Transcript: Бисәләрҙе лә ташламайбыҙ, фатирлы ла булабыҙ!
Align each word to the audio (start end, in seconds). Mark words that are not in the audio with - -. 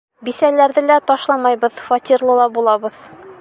Бисәләрҙе 0.27 0.83
лә 0.85 0.95
ташламайбыҙ, 1.11 1.77
фатирлы 1.91 2.39
ла 2.41 2.49
булабыҙ! 2.57 2.99